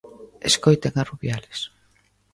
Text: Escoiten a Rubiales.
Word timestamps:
Escoiten 0.49 0.93
a 0.97 1.07
Rubiales. 1.11 1.59